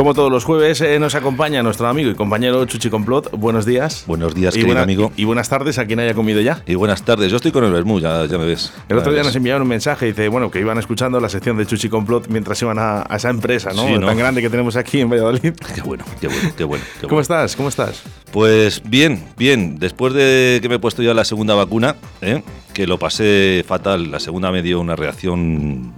Como 0.00 0.14
todos 0.14 0.32
los 0.32 0.44
jueves 0.44 0.80
eh, 0.80 0.98
nos 0.98 1.14
acompaña 1.14 1.62
nuestro 1.62 1.86
amigo 1.86 2.10
y 2.10 2.14
compañero 2.14 2.64
Chuchi 2.64 2.88
Complot. 2.88 3.32
Buenos 3.32 3.66
días. 3.66 4.04
Buenos 4.06 4.34
días, 4.34 4.56
y 4.56 4.60
querido 4.60 4.78
amigo. 4.78 5.12
Y, 5.14 5.26
buenas 5.26 5.50
tardes 5.50 5.78
a 5.78 5.84
quien 5.84 6.00
haya 6.00 6.14
comido 6.14 6.40
ya. 6.40 6.62
Y 6.66 6.74
buenas 6.74 7.02
tardes. 7.02 7.30
Yo 7.30 7.36
estoy 7.36 7.52
con 7.52 7.64
el 7.64 7.70
Bermú, 7.70 8.00
ya, 8.00 8.26
me 8.26 8.46
ves. 8.46 8.72
El 8.88 8.96
otro 8.96 9.12
día 9.12 9.22
nos 9.22 9.36
enviaron 9.36 9.60
un 9.60 9.68
mensaje 9.68 10.06
y 10.06 10.12
dice, 10.12 10.28
bueno, 10.28 10.50
que 10.50 10.58
iban 10.58 10.78
escuchando 10.78 11.20
la 11.20 11.28
sección 11.28 11.58
de 11.58 11.66
Chuchi 11.66 11.90
Complot 11.90 12.28
mientras 12.28 12.62
iban 12.62 12.78
a, 12.78 13.04
esa 13.14 13.28
empresa, 13.28 13.74
¿no? 13.74 14.00
Tan 14.00 14.16
grande 14.16 14.40
que 14.40 14.48
tenemos 14.48 14.74
aquí 14.74 15.00
en 15.00 15.10
Valladolid. 15.10 15.52
Qué 15.74 15.82
bueno, 15.82 16.06
qué 16.18 16.28
bueno, 16.28 16.52
qué 16.56 16.64
bueno. 16.64 16.84
¿Cómo 17.06 17.20
estás? 17.20 17.54
¿Cómo 17.54 17.68
estás? 17.68 18.02
Pues 18.32 18.80
bien, 18.82 19.22
bien. 19.36 19.78
Después 19.78 20.14
de 20.14 20.60
que 20.62 20.70
me 20.70 20.76
he 20.76 20.78
puesto 20.78 21.02
ya 21.02 21.12
la 21.12 21.26
segunda 21.26 21.54
vacuna, 21.54 21.96
¿eh? 22.22 22.42
que 22.72 22.86
lo 22.86 22.98
pasé 22.98 23.66
fatal, 23.68 24.10
la 24.10 24.18
segunda 24.18 24.50
me 24.50 24.62
dio 24.62 24.80
una 24.80 24.96
reacción, 24.96 25.92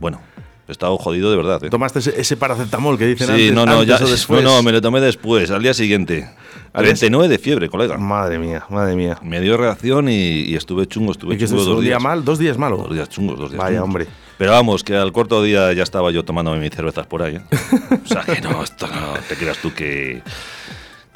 bueno, 0.00 0.20
He 0.68 0.72
estado 0.72 0.98
jodido 0.98 1.30
de 1.30 1.36
verdad. 1.38 1.64
¿eh? 1.64 1.70
¿Tomaste 1.70 1.98
ese, 1.98 2.36
paracetamol 2.36 2.98
que 2.98 3.06
dicen 3.06 3.26
sí, 3.26 3.32
antes? 3.32 3.52
no, 3.54 3.64
no, 3.64 3.82
ya, 3.84 3.98
no, 3.98 4.40
no, 4.42 4.62
me 4.62 4.70
lo 4.70 4.82
tomé 4.82 5.00
después, 5.00 5.50
al 5.50 5.62
día 5.62 5.72
siguiente. 5.72 6.28
39 6.74 7.26
de 7.28 7.38
fiebre, 7.38 7.70
colega. 7.70 7.96
Madre 7.96 8.38
mía, 8.38 8.66
madre 8.68 8.94
mía. 8.94 9.18
Me 9.22 9.40
dio 9.40 9.56
reacción 9.56 10.10
y, 10.10 10.54
estuve 10.54 10.86
chungo, 10.86 11.12
estuve 11.12 11.34
¿Y 11.34 11.38
que 11.38 11.48
chungo 11.48 11.64
dos 11.64 11.82
días. 11.82 12.02
mal? 12.02 12.22
¿Dos 12.22 12.38
días 12.38 12.58
malo? 12.58 12.76
Dos 12.76 12.92
días 12.92 13.08
chungos, 13.08 13.38
dos 13.38 13.50
días 13.50 13.64
Vaya, 13.64 13.82
hombre. 13.82 14.06
Pero 14.36 14.52
vamos, 14.52 14.84
que 14.84 14.94
al 14.94 15.10
cuarto 15.10 15.42
día 15.42 15.72
ya 15.72 15.82
estaba 15.82 16.10
yo 16.10 16.22
tomándome 16.22 16.60
mis 16.60 16.70
cervezas 16.70 17.06
por 17.06 17.22
ahí. 17.22 17.36
¿eh? 17.36 17.42
o 18.04 18.06
sea, 18.06 18.22
que 18.22 18.40
no, 18.42 18.62
esto 18.62 18.86
no, 18.88 19.14
te 19.26 19.36
creas 19.36 19.56
tú 19.58 19.72
que 19.72 20.22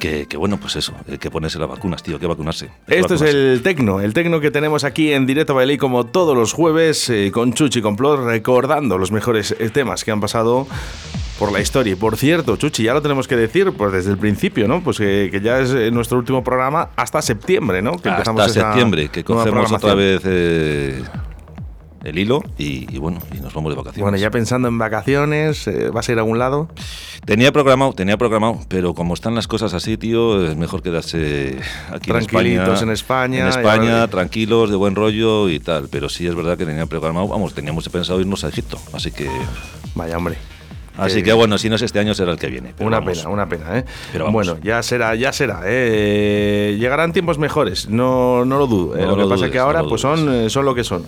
que, 0.03 0.37
bueno, 0.37 0.57
pues 0.57 0.75
eso, 0.75 0.93
hay 1.09 1.17
que 1.17 1.31
ponerse 1.31 1.57
las 1.59 1.69
vacunas, 1.69 2.03
tío, 2.03 2.19
que 2.19 2.27
vacunarse. 2.27 2.69
Esto 2.87 3.15
es 3.15 3.21
el 3.21 3.61
tecno, 3.63 4.01
el 4.01 4.13
tecno 4.13 4.41
que 4.41 4.51
tenemos 4.51 4.83
aquí 4.83 5.13
en 5.13 5.25
directo 5.25 5.55
Bailey 5.55 5.77
como 5.77 6.05
todos 6.05 6.35
los 6.35 6.51
jueves 6.51 7.09
eh, 7.09 7.31
con 7.33 7.53
Chuchi 7.53 7.81
con 7.81 7.95
Plot, 7.95 8.25
recordando 8.25 8.97
los 8.97 9.11
mejores 9.11 9.55
eh, 9.57 9.69
temas 9.69 10.03
que 10.03 10.11
han 10.11 10.19
pasado 10.19 10.67
por 11.39 11.53
la 11.53 11.61
historia. 11.61 11.93
Y 11.93 11.95
por 11.95 12.17
cierto, 12.17 12.57
Chuchi, 12.57 12.83
ya 12.83 12.93
lo 12.93 13.01
tenemos 13.01 13.29
que 13.29 13.37
decir 13.37 13.71
pues 13.71 13.93
desde 13.93 14.11
el 14.11 14.17
principio, 14.17 14.67
¿no? 14.67 14.83
Pues 14.83 14.97
que, 14.97 15.39
ya 15.41 15.59
es 15.59 15.71
eh, 15.71 15.89
nuestro 15.89 16.17
último 16.17 16.43
programa 16.43 16.89
hasta 16.97 17.21
septiembre, 17.21 17.81
¿no? 17.81 17.97
Que 17.97 18.09
hasta 18.09 18.49
septiembre, 18.49 19.07
que 19.07 19.23
cogemos 19.23 19.71
otra 19.71 19.95
vez 19.95 20.21
el 22.03 22.17
hilo 22.17 22.43
y, 22.57 22.97
bueno, 22.97 23.19
y 23.35 23.39
nos 23.39 23.53
vamos 23.53 23.71
de 23.71 23.77
vacaciones. 23.77 24.01
Bueno, 24.01 24.17
ya 24.17 24.29
pensando 24.29 24.67
en 24.67 24.77
vacaciones, 24.77 25.67
eh, 25.67 25.89
¿vas 25.89 26.07
a 26.09 26.11
ir 26.11 26.17
a 26.17 26.21
algún 26.21 26.39
lado? 26.39 26.69
Tenía 27.25 27.51
programado, 27.51 27.93
tenía 27.93 28.17
programado, 28.17 28.59
pero 28.67 28.93
como 28.93 29.13
están 29.13 29.35
las 29.35 29.47
cosas 29.47 29.73
así, 29.73 29.97
tío, 29.97 30.45
es 30.45 30.57
mejor 30.57 30.81
quedarse 30.81 31.57
aquí 31.91 32.11
en 32.11 32.17
España. 32.17 32.65
en 32.81 32.89
España. 32.89 33.39
En 33.41 33.47
España, 33.47 34.07
tranquilos, 34.07 34.69
de 34.69 34.75
buen 34.75 34.95
rollo 34.95 35.49
y 35.49 35.59
tal. 35.59 35.87
Pero 35.89 36.09
sí 36.09 36.27
es 36.27 36.35
verdad 36.35 36.57
que 36.57 36.65
tenía 36.65 36.85
programado, 36.85 37.27
vamos, 37.27 37.53
teníamos 37.53 37.87
pensado 37.89 38.19
irnos 38.19 38.43
a 38.43 38.49
Egipto, 38.49 38.77
así 38.93 39.11
que... 39.11 39.29
Vaya, 39.95 40.17
hombre. 40.17 40.37
Así 40.97 41.23
que 41.23 41.33
bueno, 41.33 41.57
si 41.57 41.69
no 41.69 41.75
es 41.75 41.81
este 41.81 41.99
año 41.99 42.13
será 42.13 42.33
el 42.33 42.37
que 42.37 42.47
viene. 42.47 42.73
Una 42.79 43.03
pena, 43.03 43.27
una 43.27 43.49
pena, 43.49 43.79
¿eh? 43.79 43.85
Pero 44.11 44.31
bueno, 44.31 44.57
ya 44.61 44.83
será, 44.83 45.15
ya 45.15 45.33
será. 45.33 45.61
¿eh? 45.65 46.77
Llegarán 46.79 47.13
tiempos 47.13 47.39
mejores, 47.39 47.89
no, 47.89 48.45
no 48.45 48.57
lo 48.59 48.67
dudo. 48.67 48.95
¿eh? 48.95 49.05
lo, 49.05 49.17
que 49.17 49.25
pasa 49.25 49.45
es 49.45 49.51
que 49.51 49.59
ahora 49.59 49.83
pues 49.83 50.01
son, 50.01 50.31
eh, 50.31 50.49
son 50.49 50.65
lo 50.65 50.75
que 50.75 50.83
son. 50.83 51.03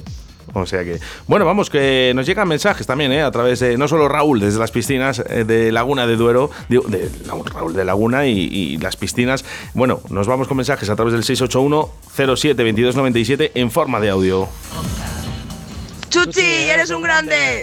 O 0.58 0.66
sea 0.66 0.86
que, 0.86 1.00
bueno, 1.28 1.46
vamos, 1.46 1.70
que 1.70 2.14
nos 2.16 2.26
llegan 2.26 2.48
mensajes 2.48 2.88
también, 2.88 3.12
¿eh? 3.12 3.22
A 3.22 3.30
través 3.30 3.60
de, 3.60 3.78
no 3.78 3.90
solo 3.90 4.08
Raúl, 4.08 4.40
desde 4.40 4.58
las 4.58 4.72
piscinas 4.72 5.20
eh, 5.20 5.44
de 5.44 5.70
Laguna 5.70 6.08
de 6.08 6.16
Duero, 6.16 6.50
de, 6.70 7.10
Raúl 7.54 7.74
de 7.74 7.84
Laguna 7.84 8.26
y, 8.26 8.78
las 8.78 8.96
piscinas. 8.96 9.44
Bueno, 9.74 10.00
nos 10.10 10.28
vamos 10.28 10.48
con 10.48 10.56
mensajes 10.56 10.90
a 10.90 10.96
través 10.96 11.12
del 11.12 11.26
681 11.26 11.90
07 12.38 12.64
2297 12.64 13.52
en 13.56 13.70
forma 13.70 14.00
de 14.00 14.10
audio. 14.10 14.48
Chuchi, 16.10 16.42
eres 16.42 16.90
un 16.90 17.02
grande. 17.02 17.62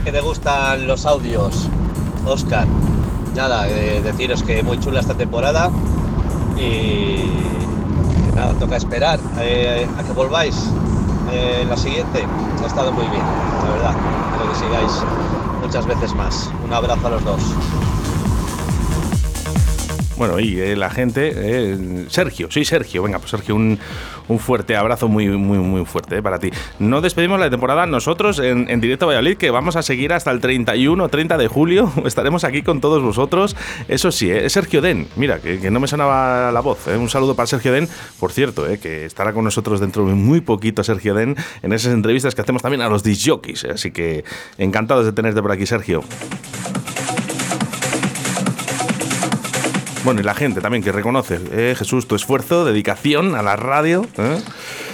Que 0.00 0.10
te 0.10 0.22
gustan 0.22 0.86
los 0.86 1.04
audios, 1.04 1.68
Oscar. 2.24 2.66
Nada, 3.36 3.68
eh, 3.68 4.00
deciros 4.02 4.42
que 4.42 4.62
muy 4.62 4.80
chula 4.80 5.00
esta 5.00 5.12
temporada 5.12 5.70
y 6.56 7.26
nada, 8.34 8.54
toca 8.54 8.76
esperar 8.76 9.20
eh, 9.40 9.86
a 9.98 10.02
que 10.02 10.12
volváis 10.12 10.56
en 11.30 11.68
la 11.68 11.76
siguiente. 11.76 12.24
Ha 12.62 12.66
estado 12.66 12.90
muy 12.90 13.06
bien, 13.08 13.22
la 13.64 13.70
verdad. 13.70 13.94
Espero 14.32 14.52
que 14.52 14.58
sigáis 14.58 14.92
muchas 15.62 15.86
veces 15.86 16.14
más. 16.14 16.48
Un 16.64 16.72
abrazo 16.72 17.08
a 17.08 17.10
los 17.10 17.24
dos. 17.24 17.42
Bueno, 20.22 20.38
y 20.38 20.60
eh, 20.60 20.76
la 20.76 20.88
gente, 20.88 21.32
eh, 21.34 22.06
Sergio, 22.08 22.46
sí, 22.48 22.64
Sergio, 22.64 23.02
venga, 23.02 23.18
pues 23.18 23.32
Sergio, 23.32 23.56
un, 23.56 23.76
fuerte 24.38 24.76
abrazo 24.76 25.08
muy, 25.08 25.26
muy, 25.26 25.58
muy 25.58 25.84
fuerte 25.84 26.18
eh, 26.18 26.22
para 26.22 26.38
ti. 26.38 26.52
No 26.78 27.00
despedimos 27.00 27.40
la 27.40 27.50
temporada 27.50 27.86
nosotros 27.86 28.38
en, 28.38 28.70
en 28.70 28.80
directo 28.80 29.08
Valladolid, 29.08 29.36
que 29.36 29.50
vamos 29.50 29.74
a 29.74 29.82
seguir 29.82 30.12
hasta 30.12 30.30
el 30.30 30.38
31, 30.38 31.08
30 31.08 31.36
de 31.38 31.48
julio. 31.48 31.92
Estaremos 32.06 32.44
aquí 32.44 32.62
con 32.62 32.80
todos 32.80 33.02
vosotros. 33.02 33.56
Eso 33.88 34.12
sí, 34.12 34.30
es 34.30 34.52
Sergio 34.52 34.80
Den, 34.80 35.08
mira, 35.16 35.40
que, 35.40 35.68
no 35.72 35.80
me 35.80 35.88
sonaba 35.88 36.52
la 36.52 36.60
voz. 36.60 36.86
Un 36.86 37.08
saludo 37.08 37.34
para 37.34 37.48
Sergio 37.48 37.72
Den, 37.72 37.88
por 38.20 38.30
cierto, 38.30 38.64
que 38.80 39.04
estará 39.04 39.32
con 39.32 39.42
nosotros 39.42 39.80
dentro 39.80 40.06
de 40.06 40.14
muy 40.14 40.40
poquito 40.40 40.84
Sergio 40.84 41.14
Den 41.14 41.34
en 41.64 41.72
esas 41.72 41.92
entrevistas 41.92 42.36
que 42.36 42.42
hacemos 42.42 42.62
también 42.62 42.82
a 42.82 42.88
los 42.88 43.02
disjockeys. 43.02 43.64
Así 43.64 43.90
que 43.90 44.22
encantados 44.56 45.04
de 45.04 45.10
tenerte 45.10 45.42
por 45.42 45.50
aquí, 45.50 45.66
Sergio. 45.66 46.04
Bueno, 50.04 50.20
y 50.20 50.24
la 50.24 50.34
gente 50.34 50.60
también 50.60 50.82
que 50.82 50.90
reconoce, 50.90 51.38
eh, 51.52 51.76
Jesús, 51.78 52.08
tu 52.08 52.16
esfuerzo, 52.16 52.64
dedicación 52.64 53.36
a 53.36 53.42
la 53.42 53.54
radio. 53.54 54.04
¿eh? 54.18 54.40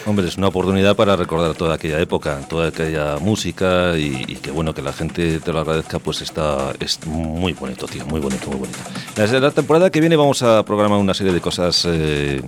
Hombre, 0.05 0.29
es 0.29 0.37
una 0.37 0.49
oportunidad 0.49 0.97
para 0.97 1.17
recordar 1.17 1.55
toda 1.55 1.77
aquella 1.77 1.99
época, 1.99 2.41
toda 2.47 2.69
aquella 2.69 3.17
música 3.19 3.97
y, 3.97 4.37
que 4.37 4.51
bueno 4.51 4.75
que 4.75 4.83
la 4.83 4.93
gente 4.93 5.41
te 5.41 5.51
lo 5.51 5.61
agradezca, 5.61 5.99
pues 5.99 6.21
está 6.21 6.75
es 6.79 7.07
muy 7.07 7.55
bonito, 7.55 7.87
tío, 7.87 8.05
muy 8.05 8.21
bonito, 8.21 8.49
muy 8.49 8.59
bonito. 8.59 8.79
Desde 9.17 9.41
la 9.41 9.51
temporada 9.51 9.89
que 9.89 10.01
viene 10.01 10.15
vamos 10.15 10.43
a 10.43 10.63
programar 10.63 10.99
una 10.99 11.15
serie 11.15 11.33
de 11.33 11.41
cosas 11.41 11.87
eh, 11.89 12.43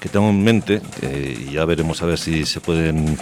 que 0.00 0.08
tengo 0.08 0.28
en 0.28 0.42
mente 0.42 0.82
y 1.02 1.52
ya 1.52 1.64
veremos 1.66 2.02
a 2.02 2.06
ver 2.06 2.18
si 2.18 2.46
se 2.46 2.60
pueden 2.60 3.16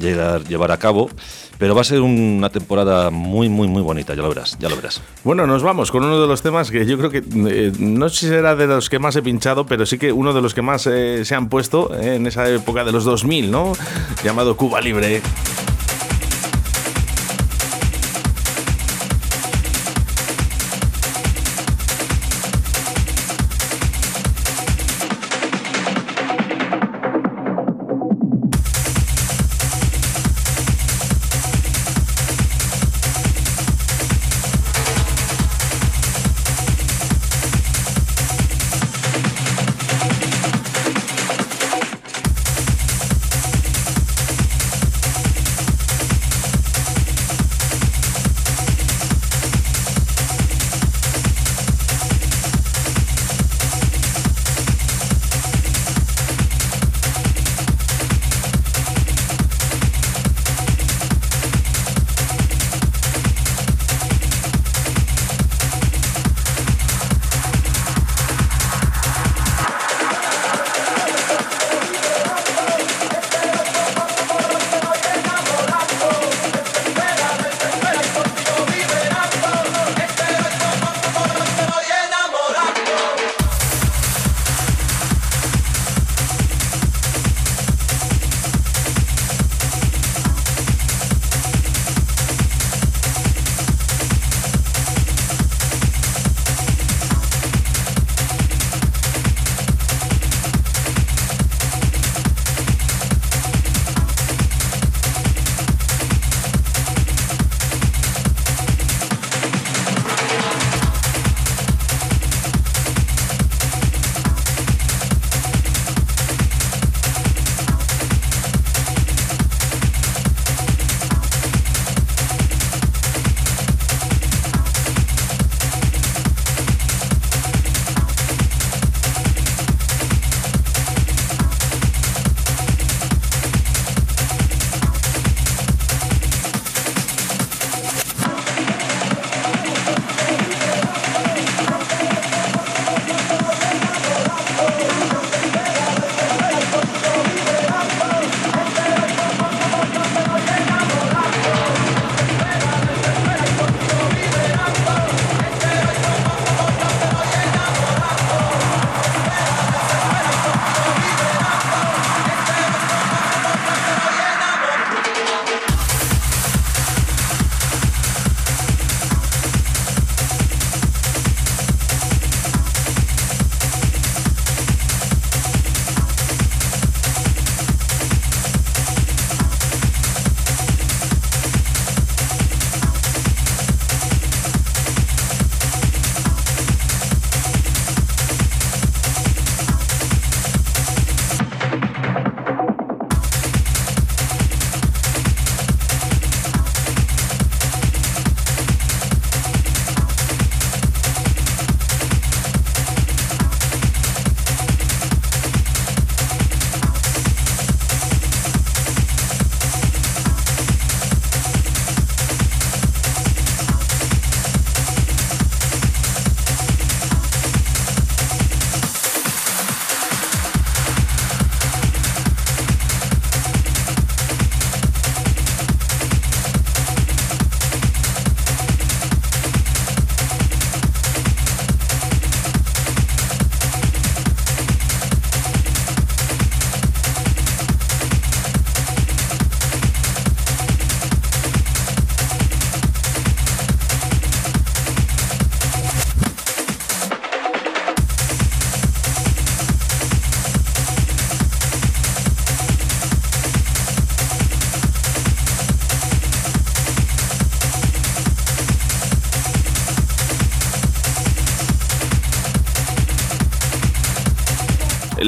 llegar 0.00 0.44
llevar 0.44 0.72
a 0.72 0.78
cabo. 0.78 1.10
Pero 1.58 1.74
va 1.74 1.82
a 1.82 1.84
ser 1.84 2.00
una 2.00 2.48
temporada 2.48 3.10
muy, 3.10 3.50
muy, 3.50 3.68
muy 3.68 3.82
bonita, 3.82 4.14
ya 4.14 4.22
lo 4.22 4.30
verás, 4.30 4.56
ya 4.58 4.70
lo 4.70 4.76
verás. 4.76 5.02
Bueno, 5.24 5.46
nos 5.46 5.62
vamos 5.62 5.90
con 5.90 6.02
uno 6.02 6.18
de 6.18 6.26
los 6.26 6.40
temas 6.40 6.70
que 6.70 6.86
yo 6.86 6.96
creo 6.96 7.10
que, 7.10 7.18
eh, 7.18 7.72
no 7.78 8.08
sé 8.08 8.16
si 8.16 8.28
será 8.28 8.56
de 8.56 8.66
los 8.66 8.88
que 8.88 8.98
más 8.98 9.14
he 9.16 9.22
pinchado, 9.22 9.66
pero 9.66 9.84
sí 9.84 9.98
que 9.98 10.10
uno 10.10 10.32
de 10.32 10.40
los 10.40 10.54
que 10.54 10.62
más 10.62 10.86
eh, 10.86 11.22
se 11.26 11.34
han 11.34 11.50
puesto 11.50 11.94
eh, 11.94 12.14
en 12.14 12.26
esa 12.26 12.48
época 12.48 12.82
de 12.82 12.92
los 12.92 13.04
2000, 13.04 13.50
¿no? 13.50 13.74
Llamado 14.24 14.56
Cuba 14.56 14.80
Libre. 14.80 15.20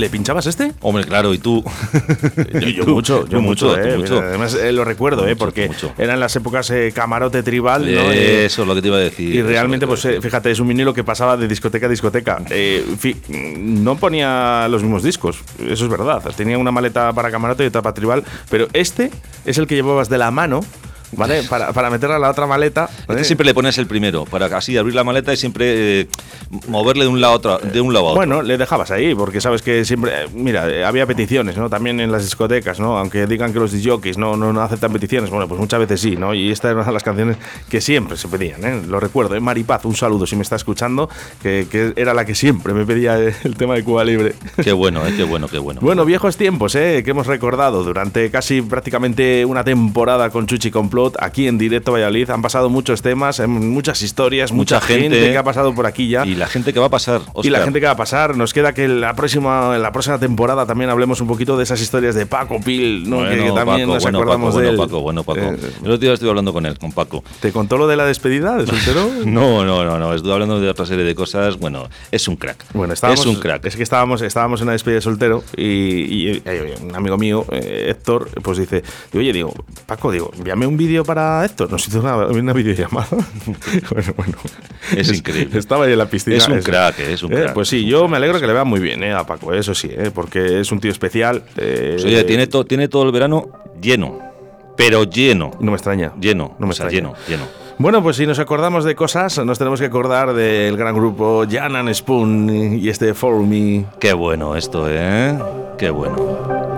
¿Le 0.02 0.10
pinchabas 0.10 0.46
este? 0.48 0.72
Hombre, 0.80 1.04
claro, 1.04 1.32
y 1.32 1.38
tú. 1.38 1.62
yo, 2.74 2.84
mucho, 2.86 3.24
yo 3.28 3.40
mucho, 3.40 3.78
eh. 3.78 4.04
Además, 4.10 4.52
eh, 4.54 4.72
lo 4.72 4.84
recuerdo, 4.84 5.28
eh, 5.28 5.36
porque 5.36 5.70
eran 5.96 6.18
las 6.18 6.34
épocas 6.34 6.68
eh, 6.70 6.90
camarote 6.92 7.44
tribal, 7.44 7.82
¿no? 7.82 8.10
Eso 8.10 8.62
es 8.62 8.68
lo 8.68 8.74
que 8.74 8.82
te 8.82 8.88
iba 8.88 8.96
a 8.96 9.00
decir. 9.00 9.32
Y 9.32 9.42
realmente, 9.42 9.86
pues 9.86 10.04
fíjate, 10.20 10.50
es 10.50 10.58
un 10.58 10.66
vinilo 10.66 10.92
que 10.92 11.04
pasaba 11.04 11.36
de 11.36 11.46
discoteca 11.46 11.86
a 11.86 11.88
discoteca. 11.88 12.42
no 13.28 13.96
ponía 13.96 14.66
los 14.68 14.82
mismos 14.82 15.04
discos, 15.04 15.38
eso 15.60 15.84
es 15.84 15.88
verdad. 15.88 16.20
Tenía 16.36 16.58
una 16.58 16.72
maleta 16.72 17.12
para 17.12 17.30
camarote 17.30 17.62
y 17.62 17.68
otra 17.68 17.80
para 17.80 17.94
tribal, 17.94 18.24
pero 18.50 18.66
este 18.72 19.12
es 19.44 19.56
el 19.56 19.68
que 19.68 19.76
llevabas 19.76 20.08
de 20.08 20.18
la 20.18 20.32
mano 20.32 20.62
¿vale? 21.12 21.42
Para, 21.44 21.72
para 21.72 21.90
meterla 21.90 22.16
a 22.16 22.18
la 22.18 22.30
otra 22.30 22.46
maleta. 22.46 22.88
siempre 23.22 23.46
le 23.46 23.54
pones 23.54 23.78
el 23.78 23.86
primero, 23.86 24.24
para 24.24 24.46
así 24.56 24.76
abrir 24.76 24.94
la 24.94 25.04
maleta 25.04 25.32
y 25.32 25.36
siempre 25.36 26.00
eh, 26.00 26.08
moverle 26.68 27.04
de 27.04 27.08
un 27.08 27.20
lado 27.20 27.32
a 27.32 27.36
otro, 27.36 27.58
de 27.58 27.80
un 27.80 27.92
lado 27.92 28.08
a 28.08 28.10
otro. 28.10 28.18
Bueno, 28.18 28.42
le 28.42 28.58
dejabas 28.58 28.90
ahí, 28.90 29.14
porque 29.14 29.40
sabes 29.40 29.62
que 29.62 29.84
siempre, 29.84 30.28
mira, 30.34 30.86
había 30.86 31.06
peticiones, 31.06 31.56
¿no? 31.56 31.68
También 31.68 32.00
en 32.00 32.12
las 32.12 32.22
discotecas, 32.22 32.80
¿no? 32.80 32.98
Aunque 32.98 33.26
digan 33.26 33.52
que 33.52 33.58
los 33.58 33.72
disjockeys 33.72 34.18
no, 34.18 34.36
no, 34.36 34.52
no 34.52 34.62
aceptan 34.62 34.92
peticiones, 34.92 35.30
bueno, 35.30 35.48
pues 35.48 35.60
muchas 35.60 35.80
veces 35.80 36.00
sí, 36.00 36.16
¿no? 36.16 36.34
Y 36.34 36.50
esta 36.50 36.68
era 36.68 36.78
una 36.78 36.86
de 36.86 36.92
las 36.92 37.02
canciones 37.02 37.36
que 37.68 37.80
siempre 37.80 38.16
se 38.16 38.28
pedían, 38.28 38.64
¿eh? 38.64 38.82
Lo 38.88 39.00
recuerdo, 39.00 39.34
¿eh? 39.34 39.40
Maripaz, 39.40 39.84
un 39.84 39.96
saludo 39.96 40.26
si 40.26 40.36
me 40.36 40.42
está 40.42 40.56
escuchando, 40.56 41.08
que, 41.42 41.66
que 41.70 41.92
era 41.96 42.14
la 42.14 42.24
que 42.24 42.34
siempre 42.34 42.72
me 42.74 42.86
pedía 42.86 43.16
el 43.18 43.56
tema 43.56 43.74
de 43.74 43.84
Cuba 43.84 44.04
Libre. 44.04 44.34
Qué 44.62 44.72
bueno, 44.72 45.06
¿eh? 45.06 45.12
Qué 45.16 45.24
bueno, 45.24 45.48
qué 45.48 45.58
bueno. 45.58 45.80
Bueno, 45.82 46.04
viejos 46.04 46.36
tiempos, 46.36 46.74
¿eh? 46.74 47.02
Que 47.04 47.10
hemos 47.10 47.26
recordado 47.26 47.84
durante 47.84 48.30
casi 48.30 48.62
prácticamente 48.62 49.44
una 49.44 49.64
temporada 49.64 50.30
con 50.30 50.46
Chuchi 50.46 50.70
Complot 50.70 51.01
aquí 51.18 51.48
en 51.48 51.58
directo 51.58 51.92
Valladolid. 51.92 52.30
Han 52.30 52.42
pasado 52.42 52.68
muchos 52.68 53.02
temas, 53.02 53.40
em, 53.40 53.50
muchas 53.50 54.02
historias, 54.02 54.52
mucha, 54.52 54.80
gente, 54.80 55.30
que 55.30 55.36
ha 55.36 55.42
pasado 55.42 55.74
por 55.74 55.86
aquí 55.86 56.08
ya. 56.08 56.26
Y 56.26 56.34
la 56.34 56.46
gente 56.46 56.72
que 56.72 56.80
va 56.80 56.86
a 56.86 56.90
pasar. 56.90 57.22
Y 57.42 57.50
la 57.50 57.60
gente 57.60 57.80
que 57.80 57.86
va 57.86 57.92
a 57.92 57.96
pasar. 57.96 58.36
Nos 58.36 58.52
queda 58.52 58.72
que 58.72 58.88
la 58.88 59.14
próxima, 59.14 59.76
en 59.76 59.82
la 59.82 59.92
próxima 59.92 60.18
temporada 60.18 60.66
también 60.66 60.90
hablemos 60.90 61.20
un 61.20 61.28
poquito 61.28 61.56
de 61.56 61.64
esas 61.64 61.80
historias 61.80 62.14
de 62.14 62.26
Paco 62.26 62.60
Pil, 62.60 63.08
¿no? 63.08 63.20
que, 63.28 63.52
también 63.54 63.88
nos 63.88 64.04
acordamos 64.04 64.56
de 64.56 64.68
él. 64.68 64.76
Paco, 64.76 65.00
bueno, 65.00 65.24
Paco. 65.24 65.40
Eh, 65.40 65.58
El 65.84 65.90
otro 65.90 65.98
día 65.98 66.12
estuve 66.12 66.30
hablando 66.30 66.52
con 66.52 66.66
él, 66.66 66.78
con 66.78 66.92
Paco. 66.92 67.22
¿Te 67.40 67.52
contó 67.52 67.76
lo 67.76 67.86
de 67.86 67.96
la 67.96 68.06
despedida 68.06 68.56
de 68.56 68.66
soltero? 68.66 69.08
no, 69.24 69.64
no, 69.64 69.84
no, 69.84 69.98
no. 69.98 70.14
Estuve 70.14 70.32
hablando 70.32 70.60
de 70.60 70.68
otra 70.68 70.86
serie 70.86 71.04
de 71.04 71.14
cosas. 71.14 71.58
Bueno, 71.58 71.88
es 72.10 72.28
un 72.28 72.36
crack. 72.36 72.64
Bueno, 72.72 72.94
estábamos, 72.94 73.20
es 73.20 73.26
un 73.26 73.36
crack. 73.36 73.64
Es 73.66 73.76
que 73.76 73.82
estábamos, 73.82 74.22
estábamos 74.22 74.60
en 74.60 74.64
una 74.64 74.72
despedida 74.72 74.96
de 74.96 75.02
soltero 75.02 75.44
y, 75.56 76.42
un 76.82 76.94
amigo 76.94 77.18
mío, 77.18 77.44
eh, 77.50 77.86
Héctor, 77.90 78.28
pues 78.42 78.58
dice, 78.58 78.82
oye, 79.14 79.32
digo, 79.32 79.52
Paco, 79.86 80.10
digo, 80.10 80.30
envíame 80.36 80.66
un 80.66 80.76
vídeo 80.76 80.91
para 81.00 81.44
Héctor. 81.44 81.70
Nos 81.70 81.86
hizo 81.88 82.00
una, 82.00 82.16
una 82.26 82.52
videollamada. 82.52 83.08
bueno, 83.90 84.14
bueno. 84.16 84.38
Es 84.96 85.12
increíble. 85.12 85.58
Estaba 85.58 85.86
ahí 85.86 85.92
en 85.92 85.98
la 85.98 86.06
piscina. 86.06 86.36
Es 86.36 86.48
un 86.48 86.60
crack, 86.60 86.98
es 87.00 87.22
un 87.22 87.32
eh, 87.32 87.36
crack. 87.36 87.54
Pues 87.54 87.68
sí, 87.68 87.84
yo 87.84 88.08
me 88.08 88.18
alegro 88.18 88.38
que 88.40 88.46
le 88.46 88.52
vea 88.52 88.64
muy 88.64 88.80
bien 88.80 89.02
eh, 89.02 89.12
a 89.12 89.24
Paco, 89.24 89.52
eso 89.54 89.74
sí, 89.74 89.88
eh, 89.90 90.10
porque 90.14 90.60
es 90.60 90.70
un 90.70 90.80
tío 90.80 90.90
especial. 90.90 91.42
Pues 91.54 92.04
oye, 92.04 92.24
tiene, 92.24 92.46
tiene 92.46 92.88
todo 92.88 93.04
el 93.04 93.12
verano 93.12 93.48
lleno, 93.80 94.18
pero 94.76 95.04
lleno. 95.04 95.52
No 95.60 95.70
me 95.70 95.76
extraña. 95.76 96.12
Lleno, 96.20 96.56
no 96.58 96.66
me 96.66 96.72
extraña. 96.72 96.92
lleno, 96.92 97.14
lleno. 97.28 97.44
Bueno, 97.78 98.02
pues 98.02 98.16
si 98.16 98.26
nos 98.26 98.38
acordamos 98.38 98.84
de 98.84 98.94
cosas, 98.94 99.44
nos 99.44 99.58
tenemos 99.58 99.80
que 99.80 99.86
acordar 99.86 100.34
del 100.34 100.76
gran 100.76 100.94
grupo 100.94 101.44
Jan 101.50 101.74
and 101.74 101.92
Spoon 101.94 102.76
y 102.78 102.88
este 102.88 103.14
Follow 103.14 103.42
Me. 103.42 103.86
Qué 103.98 104.12
bueno 104.12 104.56
esto, 104.56 104.86
¿eh? 104.88 105.36
Qué 105.78 105.90
bueno. 105.90 106.71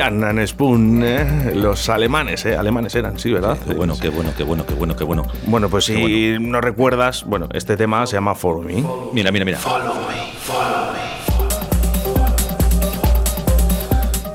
Jan 0.00 0.46
Spoon, 0.46 1.02
¿eh? 1.04 1.52
los 1.54 1.90
alemanes, 1.90 2.46
¿eh? 2.46 2.56
alemanes 2.56 2.94
eran, 2.94 3.18
sí, 3.18 3.30
¿verdad? 3.30 3.58
Qué 3.66 3.74
bueno, 3.74 3.94
qué 4.00 4.08
bueno, 4.08 4.32
qué 4.34 4.44
bueno, 4.44 4.64
qué 4.64 4.72
bueno, 4.72 4.96
qué 4.96 5.04
bueno. 5.04 5.26
Bueno, 5.46 5.68
pues 5.68 5.84
si 5.84 6.38
no 6.40 6.62
recuerdas, 6.62 7.24
bueno, 7.26 7.48
este 7.52 7.76
tema 7.76 8.06
se 8.06 8.16
llama 8.16 8.34
Follow 8.34 8.62
Me. 8.62 8.82
Mira, 9.12 9.30
mira, 9.30 9.44
mira. 9.44 9.58
Follow 9.58 9.94
me, 9.94 10.32
follow 10.38 10.89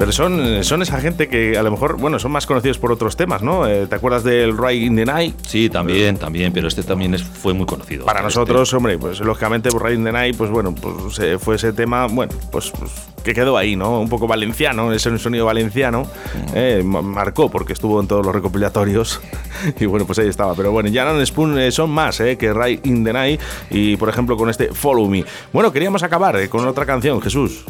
Pero 0.05 0.13
son, 0.13 0.63
son 0.63 0.83
esa 0.83 1.01
gente 1.01 1.27
que 1.27 1.57
a 1.57 1.63
lo 1.63 1.71
mejor, 1.71 1.97
bueno, 1.97 2.19
son 2.19 2.31
más 2.31 2.45
conocidos 2.45 2.77
por 2.77 2.91
otros 2.91 3.17
temas, 3.17 3.41
¿no? 3.41 3.65
Eh, 3.65 3.87
¿Te 3.87 3.95
acuerdas 3.95 4.23
del 4.23 4.55
Right 4.55 4.83
in 4.83 4.95
the 4.95 5.03
Night? 5.03 5.33
Sí, 5.47 5.67
también, 5.67 6.17
también, 6.17 6.53
pero 6.53 6.67
este 6.67 6.83
también 6.83 7.15
es, 7.15 7.23
fue 7.23 7.55
muy 7.55 7.65
conocido. 7.65 8.05
Para 8.05 8.21
nosotros, 8.21 8.71
hombre, 8.75 8.99
pues 8.99 9.19
lógicamente 9.19 9.69
Right 9.71 9.97
in 9.97 10.03
the 10.03 10.11
Night, 10.11 10.37
pues 10.37 10.51
bueno, 10.51 10.75
pues 10.75 11.17
eh, 11.17 11.39
fue 11.39 11.55
ese 11.55 11.73
tema, 11.73 12.05
bueno, 12.05 12.31
pues, 12.51 12.71
pues 12.77 12.91
que 13.25 13.33
quedó 13.33 13.57
ahí, 13.57 13.75
¿no? 13.75 13.99
Un 13.99 14.07
poco 14.07 14.27
valenciano, 14.27 14.93
ese 14.93 15.17
sonido 15.17 15.47
valenciano, 15.47 16.03
mm. 16.03 16.51
eh, 16.53 16.83
marcó 16.83 17.49
porque 17.49 17.73
estuvo 17.73 17.99
en 17.99 18.07
todos 18.07 18.23
los 18.23 18.33
recopilatorios 18.33 19.19
y 19.79 19.85
bueno, 19.87 20.05
pues 20.05 20.19
ahí 20.19 20.29
estaba. 20.29 20.53
Pero 20.53 20.71
bueno, 20.71 20.89
Jan 20.93 21.25
Spoon 21.25 21.57
eh, 21.59 21.71
son 21.71 21.89
más 21.89 22.19
eh, 22.19 22.37
que 22.37 22.53
Right 22.53 22.85
in 22.85 23.03
the 23.03 23.11
Night 23.11 23.41
y 23.71 23.97
por 23.97 24.07
ejemplo 24.09 24.37
con 24.37 24.49
este 24.49 24.71
Follow 24.71 25.09
Me. 25.09 25.25
Bueno, 25.51 25.73
queríamos 25.73 26.03
acabar 26.03 26.47
con 26.49 26.67
otra 26.67 26.85
canción, 26.85 27.19
Jesús. 27.19 27.65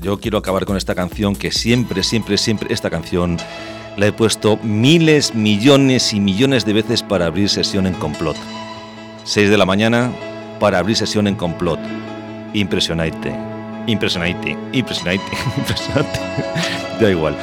yo 0.00 0.20
quiero 0.20 0.38
acabar 0.38 0.64
con 0.64 0.75
con 0.76 0.78
esta 0.78 0.94
canción 0.94 1.34
que 1.34 1.52
siempre, 1.52 2.02
siempre, 2.02 2.36
siempre 2.36 2.74
esta 2.74 2.90
canción 2.90 3.38
la 3.96 4.08
he 4.08 4.12
puesto 4.12 4.58
miles, 4.62 5.34
millones 5.34 6.12
y 6.12 6.20
millones 6.20 6.66
de 6.66 6.74
veces 6.74 7.02
para 7.02 7.24
abrir 7.24 7.48
sesión 7.48 7.86
en 7.86 7.94
complot. 7.94 8.36
6 9.24 9.48
de 9.48 9.56
la 9.56 9.64
mañana 9.64 10.12
para 10.60 10.78
abrir 10.78 10.94
sesión 10.94 11.28
en 11.28 11.34
complot. 11.34 11.80
Impresionante. 12.52 13.34
Impresionante. 13.86 14.54
Impresionante. 14.72 15.24
Impresionante. 15.56 16.20
da 17.00 17.10
igual. 17.10 17.34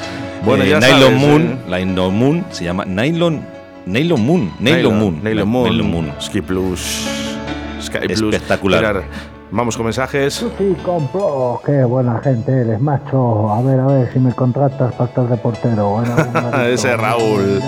Bueno, 0.45 0.63
eh, 0.63 0.79
Nylon 0.79 1.15
Moon, 1.15 1.41
¿eh? 1.41 1.85
Nylon 1.85 2.15
Moon 2.15 2.45
se 2.51 2.65
llama 2.65 2.85
Nylon 2.85 3.41
Nylon 3.87 4.23
Moon, 4.23 4.53
Nylon, 4.59 4.99
Moon, 4.99 5.23
Nylon 5.23 5.49
Moon, 5.49 5.69
Nylon 5.71 5.89
Moon, 5.89 6.13
Ski 6.19 6.41
Plus, 6.43 7.07
Sky 7.81 7.97
Plus. 8.05 8.21
Espectacular. 8.21 9.03
Vamos 9.55 9.77
con 9.77 9.85
mensajes. 9.85 10.43
Sí, 10.57 10.75
compro. 10.83 11.61
Qué 11.63 11.83
buena 11.83 12.19
gente 12.23 12.51
eres, 12.51 12.81
macho. 12.81 13.51
A 13.51 13.61
ver, 13.61 13.79
a 13.79 13.85
ver 13.85 14.11
si 14.11 14.17
me 14.17 14.33
contratas 14.33 14.95
para 14.95 15.07
estar 15.07 15.29
de 15.29 15.37
portero. 15.37 16.03
Ese 16.67 16.97
Raúl. 16.97 17.61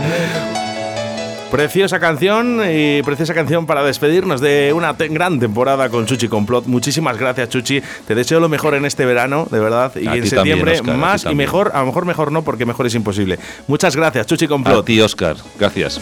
Preciosa 1.52 2.00
canción 2.00 2.60
y 2.68 3.04
preciosa 3.04 3.36
canción 3.36 3.68
para 3.68 3.84
despedirnos 3.84 4.42
de 4.42 4.74
una 4.74 4.94
gran 4.94 5.40
temporada 5.40 5.90
con 5.90 6.08
Chuchi 6.08 6.28
Complot. 6.28 6.66
Muchísimas 6.66 7.20
gracias, 7.20 7.50
Chuchi. 7.50 7.84
Te 8.08 8.16
deseo 8.16 8.40
lo 8.40 8.50
mejor 8.50 8.74
en 8.74 8.86
este 8.86 9.06
verano, 9.06 9.48
de 9.52 9.60
verdad. 9.60 9.96
Y 9.96 10.08
en 10.08 10.26
septiembre 10.26 10.82
más 10.82 11.26
y 11.26 11.36
mejor. 11.36 11.72
A 11.76 11.82
lo 11.82 11.86
mejor 11.86 12.06
mejor 12.06 12.32
no, 12.32 12.42
porque 12.42 12.66
mejor 12.66 12.88
es 12.88 12.96
imposible. 12.96 13.38
Muchas 13.68 13.96
gracias, 13.96 14.26
Chuchi 14.26 14.48
Complot. 14.48 14.82
A 14.82 14.86
ti, 14.86 15.00
Oscar. 15.02 15.38
Gracias. 15.60 16.02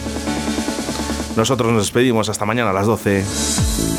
Nosotros 1.36 1.70
nos 1.70 1.82
despedimos 1.82 2.30
hasta 2.30 2.46
mañana 2.46 2.70
a 2.70 2.72
las 2.72 2.86
12. 2.86 3.93